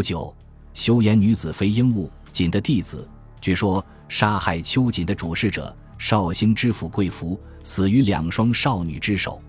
[0.00, 0.34] 不久，
[0.72, 3.06] 修颜女子飞鹦鹉锦的弟子，
[3.38, 9.42] 据说杀害秋瑾的主事者绍兴知府贵福死于两双少女之手。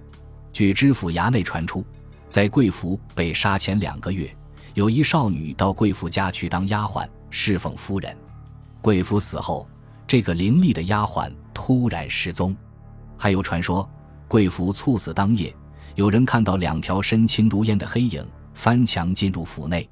[0.51, 1.85] 据知府衙内传出，
[2.27, 4.29] 在贵福被杀前两个月，
[4.73, 8.13] 有一少女到贵福家去当丫鬟侍奉夫人。
[8.81, 9.65] 贵福死后，
[10.05, 12.53] 这个伶俐的丫鬟突然失踪。
[13.17, 13.89] 还有传说，
[14.27, 15.55] 贵福猝死当夜。
[15.95, 18.21] 有人看到两条身轻如燕的黑影
[18.53, 19.89] 翻墙进入府内，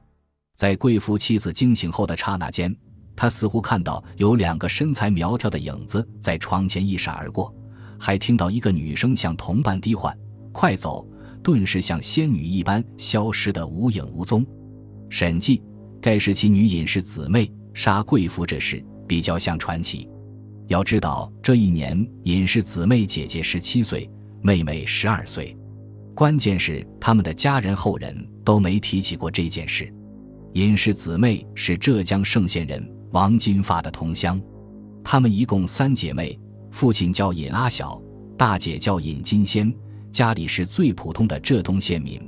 [0.59, 2.75] 在贵妇妻子惊醒后的刹那间，
[3.15, 7.55] 他似乎看到有两个身材苗条的影子在床前一闪而过，
[7.97, 10.13] 还听到一个女声向同伴低唤
[10.51, 11.07] ：“快走！”
[11.41, 14.45] 顿时像仙女一般消失得无影无踪。
[15.09, 15.63] 审计，
[16.01, 20.09] 该时期女隐士姊妹杀贵妇这事比较像传奇。
[20.67, 25.55] 要知道，这一年隐士姊妹姐姐十七岁，妹妹十二岁。
[26.13, 29.89] 关键是他们的家人后人都没提起过这件事。
[30.53, 34.41] 尹氏姊妹是浙江盛县人王金发的同乡，
[35.03, 36.37] 她们一共三姐妹，
[36.71, 38.01] 父亲叫尹阿晓，
[38.35, 39.71] 大姐叫尹金仙，
[40.11, 42.19] 家里是最普通的浙东县民。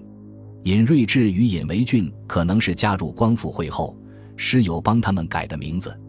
[0.65, 3.97] 尹瑞智与尹维俊可能是加入光复会后
[4.37, 5.99] 师友帮他们改的名字。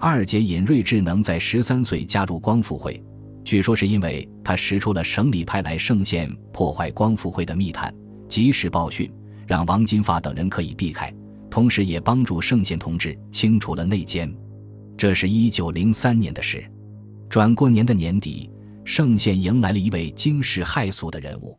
[0.00, 3.00] 二姐尹瑞智能在十三岁加入光复会。
[3.44, 7.94] 据说是因为他识出了省里派来盛县破坏光复会的密探，
[8.28, 9.08] 及时报讯，
[9.46, 11.12] 让王金发等人可以避开，
[11.52, 14.34] 同时也帮助盛县同志清除了内奸。
[14.96, 16.64] 这是一九零三年的事。
[17.28, 18.50] 转过年的年底，
[18.86, 21.58] 盛县迎来了一位惊世骇俗的人物。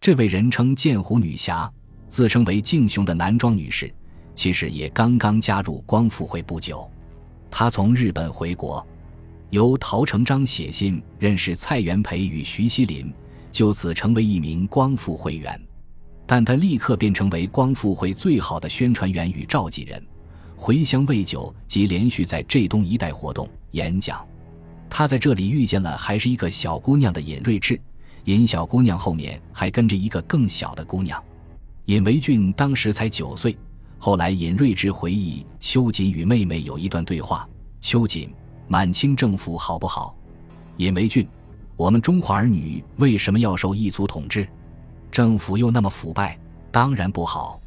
[0.00, 1.70] 这位人称“剑湖女侠”，
[2.08, 3.92] 自称为敬雄的男装女士，
[4.34, 6.90] 其实也刚刚加入光复会不久。
[7.50, 8.84] 她从日本回国。
[9.50, 13.12] 由陶成章写信认识蔡元培与徐锡林，
[13.52, 15.60] 就此成为一名光复会员。
[16.26, 20.04] 但他立刻便成为光复会最好的宣传员与召集人，
[20.56, 24.26] 回乡未久即连续在浙东一带活动演讲。
[24.90, 27.80] 他在这里遇见了还是一个小姑娘的尹瑞智，
[28.24, 31.22] 尹小姑娘后面还跟着一个更小的姑娘。
[31.84, 33.56] 尹维俊当时才九岁。
[33.98, 37.48] 后来尹瑞智回忆，秋瑾与妹妹有一段对话：
[37.80, 38.28] 秋瑾。
[38.68, 40.12] 满清政府好不好？
[40.78, 41.24] 尹维俊，
[41.76, 44.48] 我们中华儿女为什么要受异族统治？
[45.16, 46.38] 政府又那么腐败，
[46.70, 47.58] 当然不好。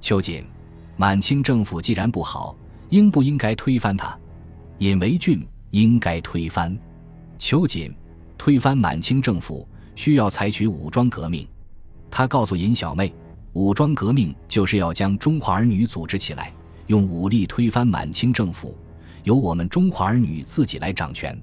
[0.00, 0.44] 秋瑾，
[0.96, 2.56] 满清政府既然不好，
[2.88, 4.18] 应不应该推翻它？
[4.78, 6.76] 尹维俊，应该推翻。
[7.38, 7.94] 秋瑾，
[8.36, 9.64] 推翻满清政府
[9.94, 11.46] 需要采取武装革命。
[12.10, 13.14] 他告诉尹小妹，
[13.52, 16.52] 武装革命就是要将中华儿女组织起来，
[16.88, 18.76] 用武力推翻满清政府。
[19.22, 21.40] 由我们中华儿女自己来掌权，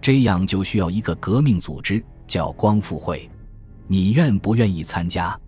[0.00, 3.28] 这样就需要一个革命组织，叫光复会。
[3.88, 5.38] 你愿不愿意参加？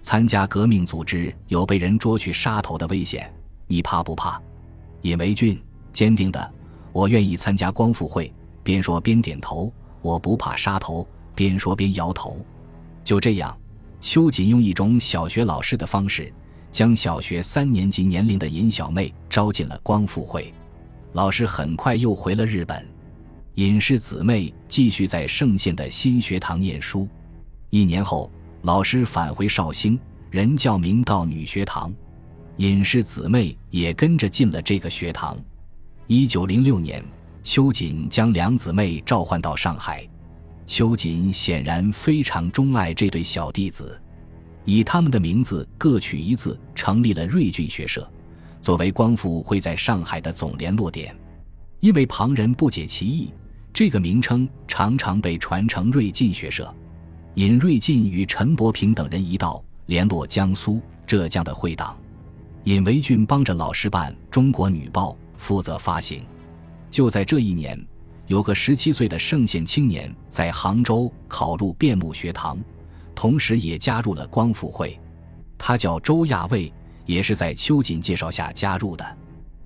[0.00, 3.32] 参加革命组织有被人捉去杀头的危险，
[3.66, 4.40] 你怕不怕？
[5.02, 5.60] 尹维俊
[5.92, 6.52] 坚定的，
[6.92, 8.32] 我愿意参加光复会。
[8.62, 11.06] 边说边点头，我不怕杀头。
[11.34, 12.38] 边说边摇头。
[13.02, 13.56] 就这样，
[14.00, 16.32] 秋瑾用一种小学老师的方式，
[16.70, 20.52] 将小学三年级年龄的尹小妹招进了光复会。
[21.12, 22.86] 老师很快又回了日本，
[23.54, 27.08] 尹氏姊妹继续在盛县的新学堂念书。
[27.70, 28.28] 一年后，
[28.62, 29.98] 老师返回绍兴，
[30.28, 31.94] 任教明道女学堂，
[32.56, 35.38] 尹氏姊妹也跟着进了这个学堂。
[36.08, 37.00] 一九零六年，
[37.44, 40.04] 秋瑾将两姊妹召唤到上海，
[40.66, 43.96] 秋瑾显然非常钟爱这对小弟子，
[44.64, 48.08] 以他们的名字各取一字，成立了瑞俊学社。
[48.60, 51.16] 作为光复会在上海的总联络点，
[51.78, 53.32] 因为旁人不解其意，
[53.72, 56.74] 这个名称常常被传成瑞进学社。
[57.40, 61.98] 尹瑞进与陈伯平等人一道联络江苏、浙江的会党。
[62.64, 66.22] 尹维俊帮着老师办《中国女报》，负责发行。
[66.90, 67.82] 就在这一年，
[68.26, 72.58] 有个十七岁的圣县青年在杭州考入辩木学堂，
[73.14, 75.00] 同时也加入了光复会。
[75.56, 76.70] 他叫周亚卫。
[77.06, 79.16] 也是在秋瑾介绍下加入的。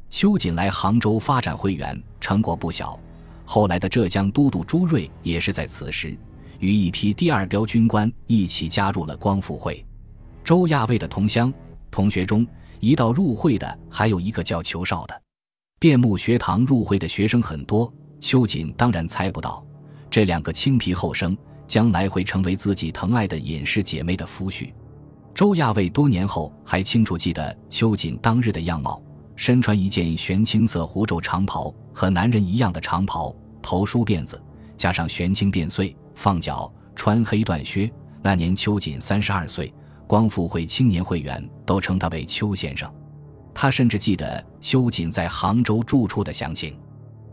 [0.08, 2.98] 秋瑾来杭州发展会员，成果不小。
[3.44, 6.16] 后来的浙江都督朱瑞也是在此时，
[6.58, 9.84] 与一批第二标军官一起加入了光复会。
[10.42, 11.52] 周亚卫的同乡
[11.90, 12.46] 同学中，
[12.80, 15.22] 一道入会的还有一个叫裘少的。
[15.78, 19.64] 辩木学堂入会的学生很多，秋瑾当然猜不到，
[20.10, 21.36] 这两个青皮后生
[21.66, 24.72] 将来会成为自己疼爱的隐士姐妹的夫婿。
[25.34, 29.02] 周亚卫多年后还清楚记得秋瑾当日的样貌，
[29.34, 34.40] 身穿一件玄青色狐皱长袍，和男人一样的长袍，头梳辫子，
[34.76, 37.90] 加上玄青辫穗，放脚，穿黑缎靴。
[38.22, 39.72] 那年秋瑾三十二岁，
[40.06, 42.90] 光复会青年会员都称他为邱先生。
[43.52, 46.76] 他甚至记得秋瑾在杭州住处的详情。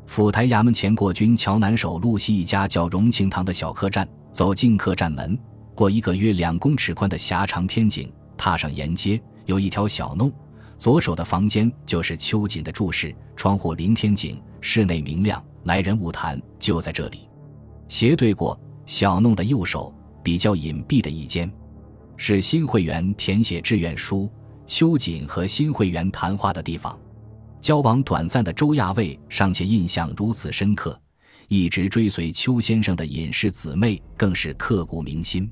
[0.05, 5.39] 府台衙门前过军桥南首路西一家叫荣庆堂的小客栈，走进客栈门，
[5.73, 10.31] 过一个约两公尺宽的狭长天井，踏上沿街，有一条小弄，
[10.77, 17.29] 左手的房间就是秋瑾的住室，窗户临天井，室内明亮，来人勿谈，就在这里。
[17.87, 18.59] 斜对过
[18.91, 21.49] 小弄的右手，比较隐蔽的一间，
[22.17, 24.29] 是新会员填写志愿书。
[24.67, 26.99] 秋瑾和新会员谈话的地方，
[27.61, 30.99] 交往短暂的周亚卫尚且印象如此深刻，
[31.47, 35.49] 一直追随邱先生的隐士姊妹更是刻骨铭心。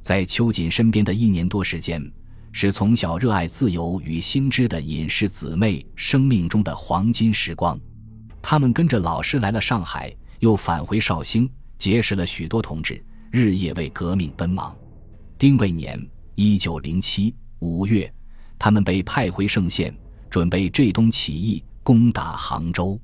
[0.00, 2.04] 在秋瑾身边的一年多时间，
[2.50, 7.78] 是从小热爱自由与新知的隐士姊妹生命中的黄金时光。
[8.42, 11.48] 他们跟着老师来了上海，又返回绍兴，
[11.82, 14.72] 结识了许多同志，日夜为革命奔忙。
[15.36, 16.00] 丁未年
[16.36, 18.08] （一九零七）五月。
[18.56, 19.92] 他们被派回嵊县，
[20.30, 22.96] 准备浙东起义，攻打杭州。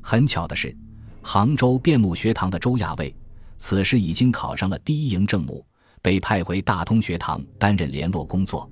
[0.00, 0.76] 很巧的是，
[1.22, 3.14] 杭州辩木学堂的周亚卫，
[3.58, 5.64] 此时已经考上了第一营正母，
[6.02, 8.68] 被派回大通学堂担任联络工作。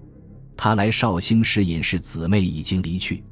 [0.56, 3.22] 他来绍兴时，隐士姊妹已经离去。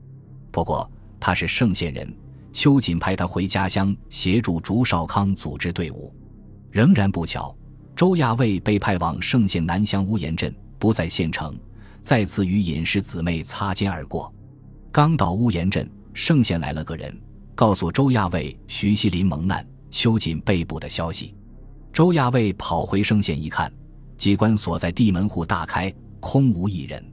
[0.53, 0.89] 不过
[1.19, 2.15] 他是嵊县人，
[2.53, 6.15] 秋瑾派他回家乡协助竹少康组织队伍。
[6.71, 7.55] 仍然不巧，
[7.97, 11.59] 周亚卫被派往圣县南乡乌岩镇，不在县城。
[12.01, 14.33] 再次与隐士姊妹擦肩而过，
[14.91, 17.17] 刚到乌岩镇，盛县来了个人，
[17.55, 21.35] 告诉周亚卫徐锡林蒙难，秋瑾被捕的消息。
[21.93, 23.73] 周亚卫跑回盛县一看，
[24.17, 27.05] 机关所在地门户大开，空无一人。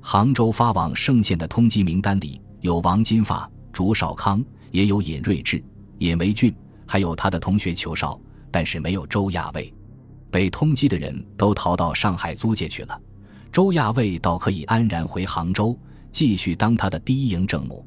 [0.00, 4.42] 杭州发往盛县的通缉名单里有王金发、朱少康，
[4.72, 5.62] 也有尹瑞智、
[5.98, 6.52] 尹维俊，
[6.86, 8.20] 还有他的同学裘少，
[8.50, 9.72] 但是没有周亚卫。
[10.30, 13.00] 被通缉的人都逃到上海租界去了。
[13.52, 15.78] 周亚卫倒可以安然回杭州，
[16.10, 17.86] 继续当他的第一营正母。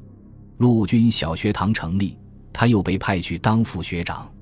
[0.58, 2.16] 陆军小学堂成立，
[2.52, 4.32] 他又被派去当副学长。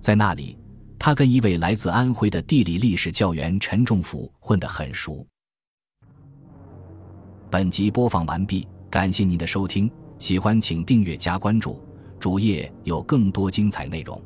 [0.00, 0.58] 在那里，
[0.98, 5.24] 他跟一位来自安徽的地理历史教员陈仲甫混得很熟。
[7.48, 9.88] 本集播放完毕，感谢您的收听，
[10.24, 11.78] 喜欢请订阅加关注，
[12.18, 14.18] 主页有更多精彩内容。